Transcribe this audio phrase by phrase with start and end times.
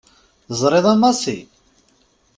[0.47, 1.37] Teẓriḍ a Massi.